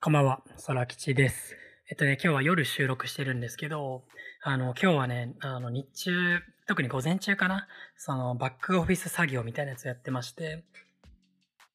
[0.00, 1.56] こんばんは、空吉です。
[1.90, 4.04] えっとね、今日は夜収録してるんですけど、
[4.44, 10.62] あの、今日はね、あの、日中、特に午前中かな、その、バックオフィス作業みたいなやつをやってまして、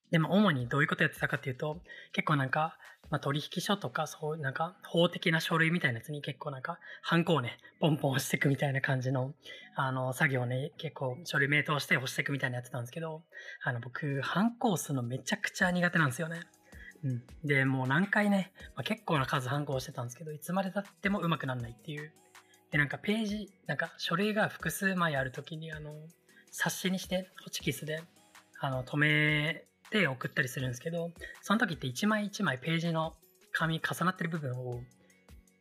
[0.09, 1.81] でも、主にどういうことやってたかっていうと、
[2.13, 2.77] 結構なんか、
[3.09, 9.33] まあ、取引書とか、そう、なんか、法的な書類みたいなやつに結構なんか、ハンコをね、ポンポン押していくみたいな感じの、
[9.75, 13.21] あの、作業をね、結構、書類名通して押していくみたいなやってたんですけど、
[13.65, 16.39] あの、僕、ハンコを押すのめちゃくちゃ苦手なんですよね。
[17.03, 22.11] うん、で、もう何回ね、まあ、結構な数反抗してたんですけど、いつまで経っても上手くならないっていう。
[22.71, 25.93] で、なんかページ、なんか書類が複数枚あるときに、あの、
[26.51, 28.01] 冊子にして、ホチキスで、
[28.59, 33.13] あの、止めて送ったりするんですけど、その時って一枚一枚ページの
[33.51, 34.81] 紙重なってる部分を、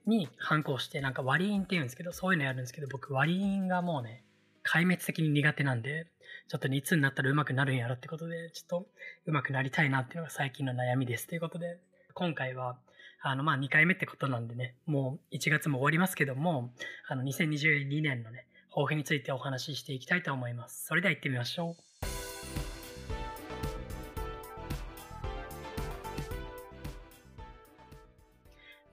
[0.06, 4.24] に反抗して、なんか割り印って言うんですけど、そういうのやるんですけど、僕割り印がもうね、
[4.72, 6.06] 壊滅的に苦手なんで、
[6.48, 8.86] ちょっとねいつになったら上手くなるんやろってことで、ちょっと
[9.26, 11.26] 上手くなりたいなっていうのが最近の悩みです。
[11.26, 11.78] ということで、
[12.14, 12.78] 今回は、
[13.20, 16.72] あの、まあ、2回目ってことなんでね、もう1月も終わりますけども、
[17.06, 20.86] あの、2022年のね、抱負についてお話ししていきたいと思います。
[20.86, 22.06] それでは行ってみましょう。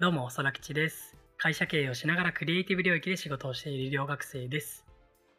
[0.02, 1.16] どうも、空吉です。
[1.38, 4.89] 会社経営をしながらクリエイティブ領域で仕事をしている留学生です。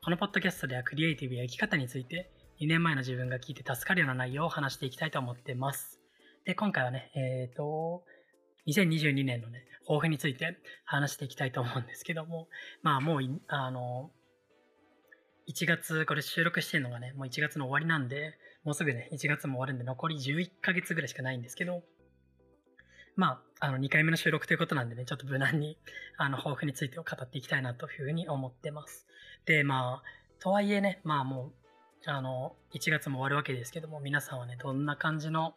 [0.03, 6.01] このポッドキャストではクリエイティブや生き方について2年前の自分が聞いて助かるような内容を話していきたいと思ってます。
[6.47, 8.03] で、今回はね、えっ、と、
[8.67, 10.57] 2022年のね、抱負について
[10.87, 12.49] 話していきたいと思うんですけども、
[12.83, 14.11] まあもう、あの、
[15.51, 21.83] 1月、これ収録してるのがね、もう1月の終わりなんで、もうすぐね、1月も終わるんで残り11ヶ月ぐらいしかないんですけど、
[23.17, 25.79] まあ、あの、2回目の収録ということなんでね、ちょっと無難に、
[26.17, 29.07] あの、抱負についてを語っていきたいなというふうに思ってます。
[29.45, 31.53] で、まあ、とはいえね、まあも
[32.07, 35.55] う、あの、1月も終わるわけですけども、皆さんはね、どんな感じの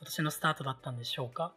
[0.00, 1.54] 今年のスタートだったんでしょうか？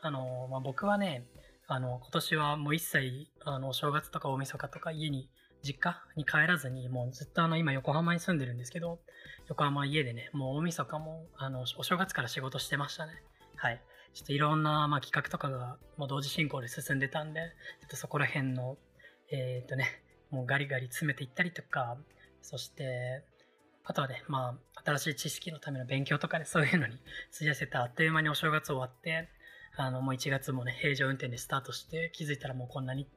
[0.00, 1.26] あの、まあ、僕はね、
[1.66, 5.28] あの、今年はもう一切、あの、お正月とか大晦日とか家に、
[5.62, 9.00] 実家に帰らずに、もうずっとあの、今横浜に住んでるんですけど、
[9.48, 13.12] 横浜家でね、もう大晦日も、あの、お正月から仕事してましたね。
[13.56, 13.82] はい。
[14.14, 17.40] ちょっといろんな、まあ、企画とかが、もう同時進行で進んでたんで、
[17.80, 18.76] ちょっとそこら辺の、
[19.30, 21.96] えーとね、もうガリガリ詰めていったりとか、
[22.42, 23.22] そして、
[23.84, 26.98] あとはね、まあ、新しい知識のための勉強とかね、そういうのに
[27.34, 29.28] 費やせたあっという間にお正月終わって、
[29.76, 33.08] あの、もう1月もね、平常運転でスタートして、気づいたらもうこんなに、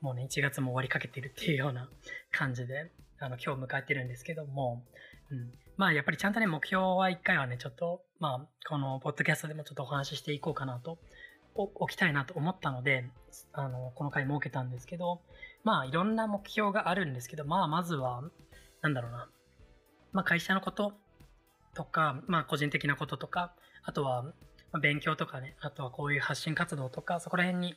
[0.00, 1.90] もうね、1月も終わりかけてるっていうような
[2.30, 4.86] 感じで、あの、今日迎えてるんですけども、
[5.30, 5.52] うん。
[5.76, 10.98] まあ、やっぱりちゃんとね、目標は一回はね、ちょっと、まあ、このポッドキャストでもちょっとお話ししていこうかなと、
[11.54, 13.08] おきたいなと思ったので、
[13.52, 15.22] あの、この回設けたんですけど、
[15.64, 18.22] まあ、いろんな目標があるんですけど、まあ、まずは、
[18.82, 19.28] なんだろうな、
[20.12, 20.92] まあ、会社のこと
[21.74, 24.32] とか、まあ、個人的なこととか、あとは、
[24.82, 27.74] 勉強とかね、あとはこういう発信活動とか、そこら辺に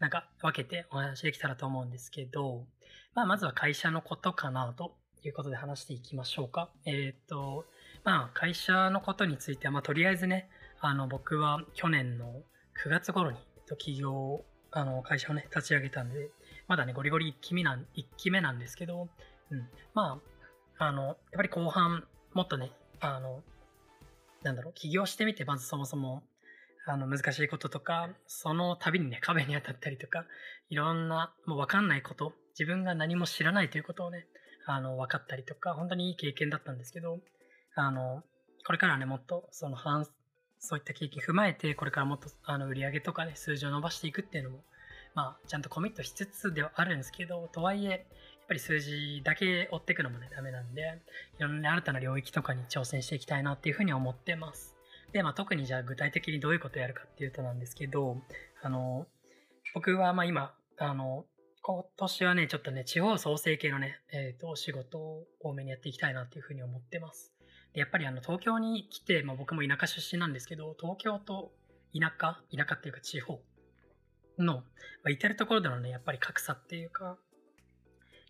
[0.00, 2.66] なんか分けてお話できたらと思うんですけど、
[3.14, 4.96] まあ、まずは会社のことかなと
[5.28, 6.70] いうことで話していきましょうか。
[6.84, 7.66] えっ、と、
[8.04, 10.48] まあ、会社のことについては、まあ、とりあえずね、
[10.80, 12.42] あの、僕は去年の
[12.84, 16.30] 9月頃に、えっと起業、あの、会社をね、立ち上げたんで、
[16.68, 19.08] まだね、ゴリゴリ1期目なん、一期目なんですけど、
[19.50, 19.68] うん。
[19.94, 20.20] ま
[20.78, 23.42] あ、あの、やっぱり後半、もっとね、あの、
[24.42, 26.22] なんだろう、起業してみて、まずそもそも、
[26.86, 30.24] あの、難しいこととか、その度にね、壁に当たったりとか、
[30.70, 34.26] いろんな、もう分かんないこと、自分が何も知らないということをね、
[34.66, 37.20] あの、分かったりとか、本当にいい経験だったんですけど、
[37.74, 38.22] あの、
[38.66, 39.76] これからね、もっと、その、
[40.58, 44.64] そういった経験踏まえて、これからもっと、あの、売り上げとかね、数字を伸ばしていくっていうのも、
[45.14, 48.00] まあ、ちゃんとコミットしつつではあるんですけど、とはいえ、やっ
[48.48, 51.00] ぱり数字だけ追っていくのもね、ダメなんで、
[51.38, 54.76] いろんな新たな領域とかに挑戦していきたいなっていうふうに思ってます。
[55.12, 58.22] で、まあ、特にじゃあ具体的にどういうことをやるかっていうとなんですけど、
[58.62, 59.06] あの、
[59.74, 61.24] 僕はまあ今、あの、
[61.62, 67.34] 今年はね、ちょっとね、地方創生系のね、えっ、と、お仕事を多めにやっていきたいなっていうふうに思ってます。
[67.74, 71.52] でやっぱりあの、東京に来て、まあ僕も田舎出身なんですけど、東京と
[71.92, 73.40] 田舎、田舎っていうか地方
[74.38, 74.62] の、ま
[75.06, 77.18] あ、至るところでのね、やっぱり格差っていうか、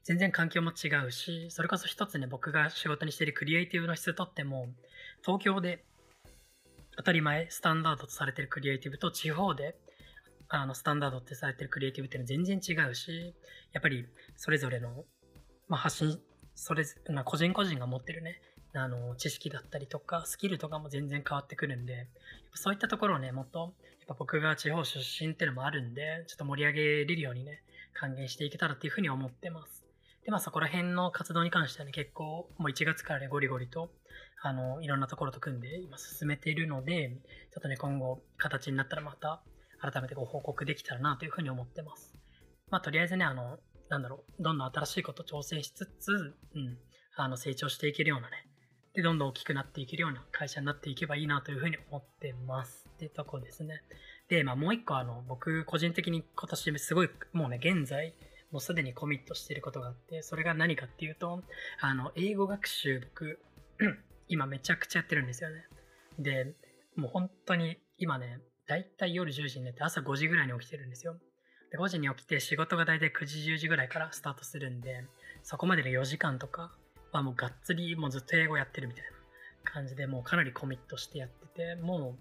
[0.03, 4.67] 全然環境も違うし、それこそ一つね、僕が仕事にしているクリエイティブの質とっても、
[5.25, 5.85] 東京で
[6.97, 9.77] 当たり前、スタンダードとされているクリエイティブと地方で、
[10.51, 13.35] あの、スタンダードってされてるクリエイティブっていうのは全然違うし、
[13.73, 14.07] やっぱり
[14.37, 15.05] それぞれの、
[15.69, 16.19] まあ、発信、
[16.57, 18.43] それ、まあ、個人個人が持ってるね、
[18.75, 22.09] あの、知識だったりとか、スキルとかも全然変わってくるんで、
[22.55, 27.63] そういったところをね、もっと、やっぱ僕が地方出身っていうのもあるんで、ちょっと盛り上げれるようにね、
[27.95, 29.85] 還元していけたらっていうふうに思ってます。
[30.25, 33.93] で、まあそこら辺の活動に関してはね、結構、もう1月からね、ゴリゴリと、
[34.43, 37.17] あの、いろんなところと組んで今進めているので、
[37.53, 39.43] ちょっとね、今後、形になったらまた、
[39.81, 42.15] 改めてご報告できたらなというふうに思ってます。
[42.71, 46.79] まあ、とりあえずね、あの、なんだろう、どんどん新しいこと挑戦しつつ、うん、
[47.17, 48.47] あの、成長していけるようなね、
[48.95, 52.89] で、どんどん大きくなっていけるような会社になっていけばいいなというふうに思ってます。
[52.95, 53.83] ってとこですね。
[54.29, 58.15] で、まあ、もう一個、あの、僕、個人的に今年すごい、もうね、現在、
[58.51, 61.43] もうすでにコミットしてることがあって、それが何かっていうと、
[61.81, 63.41] あの、英語学習、僕、
[64.29, 65.67] 今めちゃくちゃやってるんですよね。
[66.19, 66.55] で、
[66.97, 71.17] もう本当に今ね、だいたい夜10時に寝て朝5時ぐらいに起きてるんですよ。
[71.73, 75.05] で、5時に起きて仕事がだいたい9時10時ぐらいからスタートするんで、
[75.43, 76.71] そこまでの4時間とか
[77.11, 79.05] はもうがっつりもうずっと英語やってるみたい
[79.65, 82.17] な感じで、もうかなりコミットしてやってて、も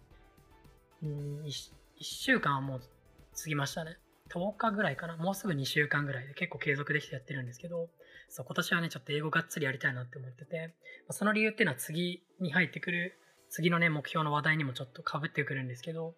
[1.03, 3.97] う、ん、1, 週間はもう過ぎましたね。
[4.31, 5.17] 10日ぐらいかな。
[5.17, 7.89] もうすぐ2週間ぐらいで結構継続できてやってるんですけど、
[8.27, 10.73] そう、今年はね、ちょっと英語がっつりやりたいなって思ってて、
[11.11, 13.19] その理由っていうのは次に入ってくる、
[13.49, 16.15] 次のね、目標の話題にもちょっと被ってくるんですけど、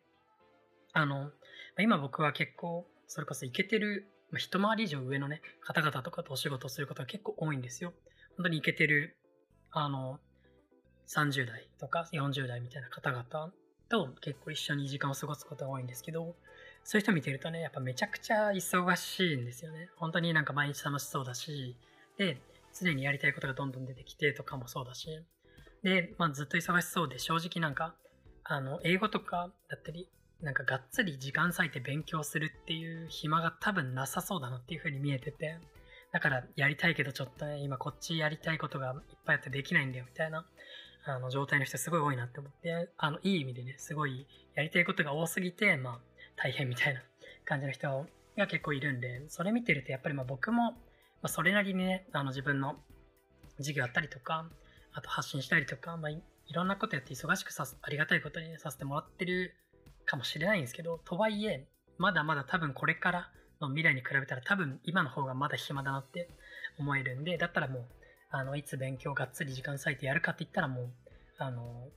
[0.94, 1.32] あの、
[1.80, 7.94] 今僕は結構、それこそイケてる、まあ、一回り以上上のね、方々とかとお仕事をすることが結構多いんですよ。
[8.38, 9.18] 本当にイケてる、
[9.72, 10.20] あの、
[11.08, 13.52] 30代とか40代みたいな方々
[13.90, 16.36] と結構一緒に時間を過ごすことが多いんですけど、
[16.84, 19.90] そういう人見てるとね、やっぱめちゃくちゃ忙しいんですよね。
[19.98, 21.76] 本当になんか毎日楽しそうだし、
[22.18, 22.42] で、
[22.74, 25.08] 常にやりたいことがどんどん出てきてとかもそうだし、
[25.84, 27.96] で、まあずっと忙しそうで正直なんか、
[28.44, 30.10] あの、英語とかだったり、
[30.42, 35.58] なんかがっつり時間割いて勉強するっていう暇が多分なさそうだなっていう風に見えてて、
[36.12, 40.46] だからやりたいけどちょっとね、今こっちやりたいことがいっぱいあってできないんだよみたいな、
[41.06, 46.00] あの状態の人すごい多いなって思って、あの、いい意味でね、すごいやりたいことが多すぎて、まあ、
[46.36, 47.02] 大変みたいな
[47.46, 48.06] 感じの人
[48.38, 50.76] が結構いるんで、それ見てるとやっぱりまあ僕も、
[51.22, 52.78] ま、それなりにね、あの自分の
[53.58, 54.50] 授業あったりとか、
[54.94, 59.56] あと発信したりとか、まあい、いろんなことやって忙しくさありがたいことに、させてもらってる
[60.12, 61.68] かもしれないんですけど、とはいえ、
[61.98, 63.32] まだまだ多分これから
[63.62, 66.30] の未来に比べたら多分今の方がまだ暇だなって
[66.78, 67.86] 思えるんで、だったらもう、
[68.30, 70.90] あの、いつ勉強がっつり時間割いてやるかって言ったらもう、
[71.38, 71.90] あの、も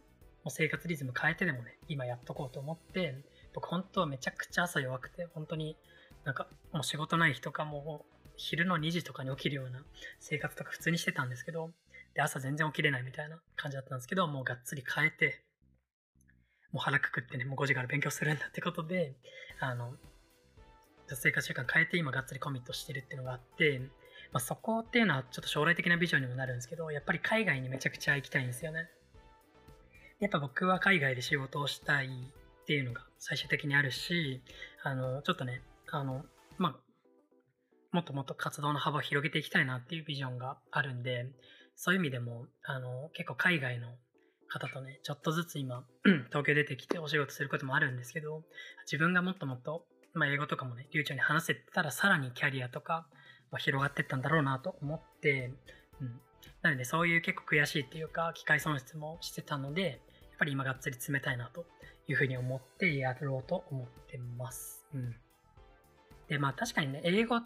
[0.46, 3.16] う生活リズム変えてでもね、今やっとこうと思って、
[3.52, 5.76] 僕本当はめちゃくちゃ朝弱くて、本当に
[6.24, 8.04] なんかもう仕事ない日とかも
[8.36, 9.82] 昼の2時とかに起きるような
[10.20, 11.70] 生活とか普通にしてたんですけど、
[12.14, 15.43] で、朝全然起きれないみたいな感じだったんですけど、もうがっつり変えて、
[16.74, 19.14] もう腹くくってね、もう5時から勉強するんだってことで、
[19.60, 19.94] あの、
[21.06, 23.78] 生活習慣変えて今がっつりコミットしてるっていうのがあって、
[24.32, 28.88] まあ、そこっていうのはちょっと将来的なビジョンにもなるんですけど、やっぱり海外にめちゃくちゃ行きたいんですよね。
[30.18, 34.42] やっぱ僕は海外で仕事をしたいっていうのが最終的にあるし、
[34.82, 35.62] あの、ちょっとね、
[35.92, 36.24] あの、
[36.58, 36.76] まあ、
[37.92, 41.26] もっともっと活動の幅を広げていきたいなっていうビジョンがあるんで、
[41.76, 43.94] そういう意味でも、あの、結構海外の
[44.48, 45.84] 方とね、ちょっとずつ今、
[46.28, 48.42] 東京出てきてお仕事することもあるんですけど、
[48.84, 53.06] 自分がもっともっと、まあ、英語とかもね、流暢に話せたらさらにキャリアとか、
[53.50, 55.52] まあ、広がってったんだろうなと思って、
[56.00, 56.20] うん。
[56.62, 61.66] なので、そういう結構悔しいっていうか、機械損失もしてたので、やっぱり今がっつり冷たいなと
[62.08, 64.84] いうふうに思ってやろうと思ってます。
[64.94, 65.14] うん。
[66.28, 67.40] で、まあ確かにね、英語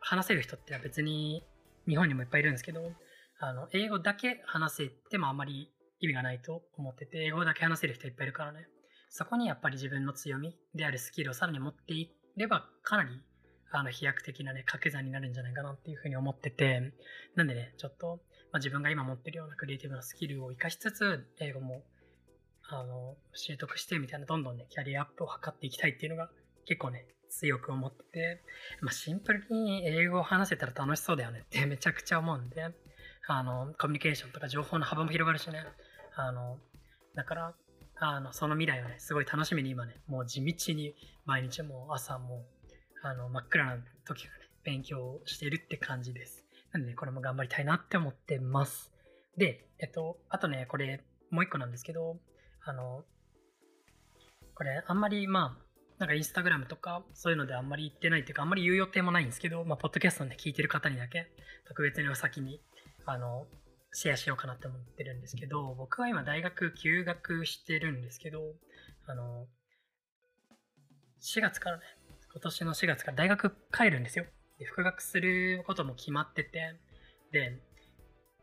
[0.00, 1.44] 話せる人って別に
[1.86, 2.92] 日本にもいっぱいいるんですけど、
[3.38, 5.70] あの、英語だけ話せてもあんまり
[6.00, 8.66] 意味がないと思ってて、英語だけ話せる人いっぱいいるからね。
[9.10, 13.10] そこにやっぱり自分の強みであるスキルをさらに持っていれば、かなり、
[13.72, 16.92] あの、飛躍的なね、掛け算になるんじゃないかなっていうふうに思ってて、
[17.36, 18.20] なんでね、ちょっと、
[18.52, 21.84] まあ、自分が今持ってるようなクリエイティブなスキルを活かしつつ、英語も
[22.72, 26.30] あの、習得してみたいな、どんどんね、キャリアアップを図っていきたいっていうのが
[26.66, 28.42] 結構ね、強く思ってて、
[28.80, 32.68] まあ、シンプルに英語を話せたら楽しそうだよねってめちゃくちゃ思うんで、
[33.26, 35.64] あの、コミュニケーションとか情報の幅も広がるしね、
[36.26, 36.58] あの、
[37.14, 37.54] だから、
[37.96, 40.94] あの、その未来をね、すごい楽しみに今ね、もう地道に
[41.26, 42.46] 毎日もう朝も
[43.02, 46.44] あの、真っ暗な時からね、勉強してるって感じです。
[46.72, 48.92] なんでね、これも頑張りたいなって思ってます。
[49.36, 52.18] で、えっと、あとね、これ、もう一個なんですけど、
[52.64, 53.04] あの、
[54.54, 55.64] これあんまりまあ、
[55.98, 61.30] なんかインスタグラムとかそういうのであんまり言ってないっていうかあんまり言う予定もないんですけど、まあ、ポッドキャストで聞いてる方にだけ
[61.66, 62.60] 特別にお先に、
[63.06, 63.46] あの、
[63.92, 68.54] シェアしようかなって思ってるんですけど、僕は今大学休学してるんですけど、
[69.06, 69.46] あの、
[71.20, 71.82] 4月からね、
[72.32, 74.24] 今年の4月から大学帰るんですよ。
[74.58, 76.76] で復学することも決まってて、
[77.32, 77.58] で、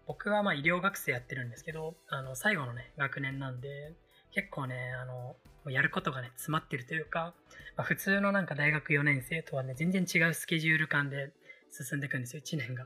[0.07, 3.93] 僕はまあ医療学生やってるんですけど、あの、最後のね、学年なんで、
[4.33, 5.35] 結構ね、あの、
[5.71, 7.33] やることがね、詰まってるというか、
[7.75, 11.31] まあ、普通のなんか大学4年生とはね、全然違うスケジュール感で
[11.71, 12.85] 進んでいくんですよ、1年が。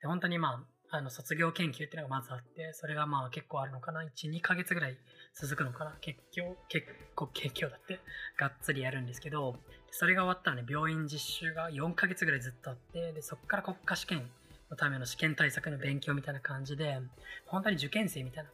[0.00, 4.02] で、本当にまああの、卒業研究っていうのがまずあって、それがまあ結構あるのかな。
[4.02, 4.98] 1、2ヶ月ぐらい
[5.34, 5.96] 続くのかな。
[6.02, 7.98] 結局、結構、結局だって、
[8.36, 9.56] がっつりやるんですけど、
[9.90, 14.30] それが終わったらね、病院実習が4ヶ月ぐらいずっとあって、で、そこから国家試験
[14.70, 17.00] のための試験対策の勉強みたいな感じで、
[17.46, 18.50] 本当に受験生みたいな、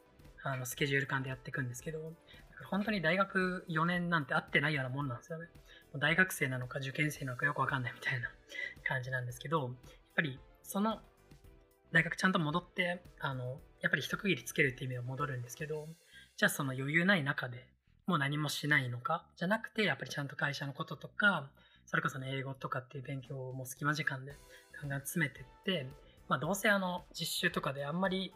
[0.52, 2.12] あの、スケジュール感でやっていくんですけど、
[2.70, 5.48] 本当に大学4年なんて会ってないようなもんなんですよね。
[5.96, 8.30] 大学生なのか受験生なのかよくわかんないみたいな
[8.84, 9.70] 感じなんですけど、やっ
[10.14, 11.00] ぱりその
[11.92, 15.88] 大学ちゃんと戻って、あの、やっぱり一区切りつけるっていう意味では戻るんですけど、
[16.36, 17.66] じゃあその余裕ない中で
[18.08, 21.50] もう何もしないのか、じゃなくてやっぱりちゃんと会社のこととか、
[21.84, 24.34] それこそね、英語とかっていう勉強をもう隙間時間で
[24.80, 25.86] ガンガン詰めてって、
[26.26, 28.32] まあどうせあの実習とかであんまり、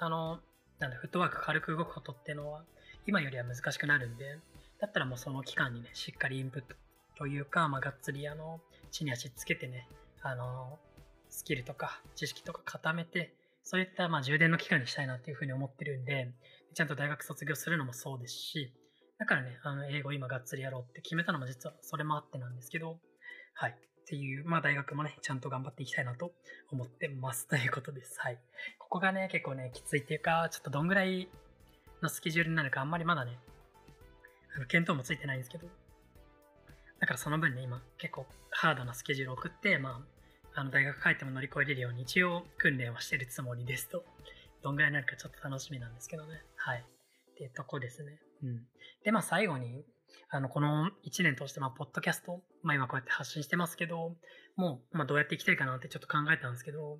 [0.00, 0.40] あの、
[0.80, 2.64] なんだ、フットワーク軽く動くことっていうのは
[3.06, 4.38] 今よりは難しくなるんで、
[4.80, 6.74] だったらもうその期間にね、しっかりインプット
[7.16, 9.86] というか、まあがっつりあの、地に足つけてね、
[10.20, 10.80] あの、
[11.32, 13.34] スキルとか知識とか固めて、
[13.64, 16.30] そういったまあ充電の期間にしたいなっていうふうに思ってるんで、
[16.74, 18.72] ちゃんと大学卒業するのもそうですし、
[19.18, 22.98] だからね、あの、英語今がっつりやろうって決めたのも実はそれもあってなんですけど、
[23.54, 23.70] はい。
[23.70, 26.32] っていう、まあ大学もね、ちゃんと頑張っていきたいなと
[26.70, 27.48] 思ってます。
[27.48, 28.20] ということです。
[28.20, 28.38] はい。
[28.78, 31.28] ここがね、結構ね、きついっていうか、ちょっとどんぐらい
[32.02, 33.38] のスケジュールになるかあんまりまだね、
[34.54, 35.66] あの見当もついてないんですけど、
[36.98, 40.00] だからその分ね、今結構ハードなスケジュールを送って、まあ、
[40.54, 44.04] あの大学帰っても乗り越えれるように一応訓練はしてるつもりですと、
[44.62, 46.42] どんぐらいになるかちょっと楽しみなんですけどね。
[46.56, 46.84] はい。
[47.32, 48.20] っていうとこですね。
[48.42, 48.62] うん。
[49.04, 49.84] で、まあ最後に、
[50.30, 54.16] あの、この1年通して、まあ、ポッドキャスト、まあ今こうやって発信してますけど、
[54.56, 56.98] もう、まあどうやっていきたいかなってちょっと考えたんですけど、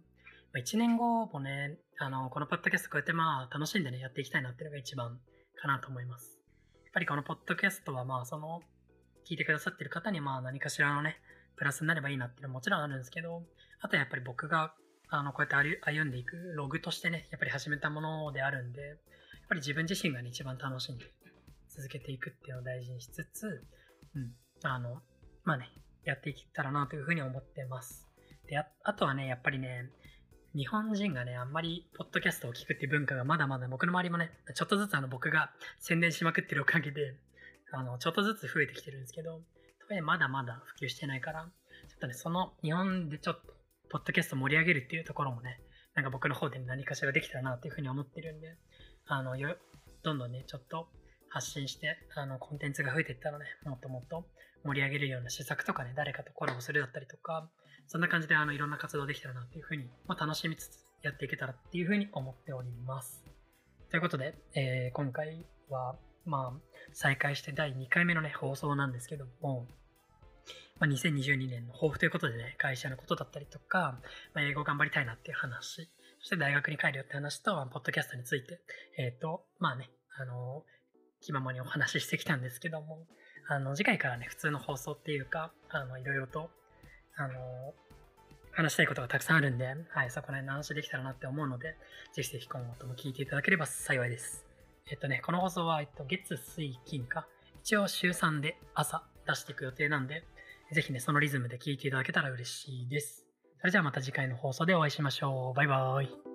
[0.53, 5.19] まあ、1年後もね、あの、このポッドキャストこうやってまあ楽しんでね、やっていきたいなっていうのが一番
[5.61, 6.39] かなと思います。
[6.85, 8.61] やっぱりこのポッドキャストはまあその、
[9.29, 11.17] 聞いてくださってる方にまあ何かしらのね、
[11.57, 13.43] プラスになればいいなっていうのはもちろんあるんですけど、
[13.81, 14.75] あとやっぱり僕が、
[15.09, 18.99] あの、こうやって歩んでいくログとしてね、やっぱり始めたものであるんで、やっ
[19.49, 21.05] ぱり自分自身がね、一番楽しんで
[21.69, 23.65] 続けていくっていうのを大事にしつつ、
[24.15, 24.33] うん、
[24.63, 25.03] あの、
[25.45, 25.69] まあね、
[26.05, 28.09] やっていけたらなというふうに思ってます。
[28.49, 29.91] で、ああとはね、やっぱりね、
[30.55, 37.17] 日本人がね、あんまりポッドキャストを聞くっていう文化がまだまだ僕の周りもね、ちょっとずつあの僕が宣伝しまくってるおかげで、
[37.73, 39.41] あの、ちょっとずつ増えてきてるんですけど、
[39.93, 43.53] とはいえまだまだ普及してないから、ちょっとね、その日本でちょっと、
[43.91, 45.61] ポッドキャスト盛り上げるっていうところもね、
[45.95, 48.57] なんか僕の方で何かしらできたらなっていうふうに思ってるんで、
[49.07, 49.57] あの、よ、
[50.03, 50.89] どんどんね、ちょっと
[51.29, 54.25] 発信して、あの、コンテンツが増えていったらね、もっともっと
[54.65, 57.51] 盛り上げるような施策とかね、誰かとコラボするだったりとか、
[57.87, 63.23] そんな感じであの、いろんな活動できたらなっていうふうに、まあ、楽しみつつやっていけたらっていうふうに思っております。
[63.91, 66.61] ということで、えー今回は、まあ、
[66.93, 69.67] 再開して第2回目のね、放送なんですけども、
[70.83, 74.01] まあ、2022年の抱負ということでね、会社のことだったりとか、
[74.35, 78.61] まあ、英語頑張りたいなっていう話、そして大学に帰るよって話と、ポッドキャストについて、
[78.99, 80.65] えっ、と、まあね、あの
[81.21, 83.07] 気ままにお話ししてきたんですけども、
[83.49, 86.51] あの、次回からね、普通の放送っていうか、あの、いろいろと、
[87.15, 87.35] あの
[88.51, 91.77] 話したいことがたくさんあるんで、はい、そこら辺の話できたらなって思うので、
[92.13, 94.45] ぜひぜひ今後とも聞いていただければ幸いです。
[94.91, 97.29] えっとね、この放送は、えっと、月、水、金か、
[97.63, 100.25] 一応週3で朝出していく予定なんで、
[100.73, 103.27] ぜひね、そのリズムで聞いていただけたら嬉しいです。
[103.59, 105.57] それじゃあまた次回の放送でお会いしましょう。
[105.57, 106.32] バイバーイ。